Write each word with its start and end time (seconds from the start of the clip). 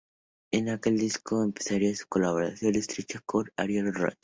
En 0.51 0.69
aquel 0.69 0.97
disco, 0.97 1.43
empezaría 1.43 1.95
su 1.95 2.07
colaboración 2.07 2.73
estrecha 2.73 3.21
con 3.23 3.45
Ariel 3.55 3.93
Rot. 3.93 4.17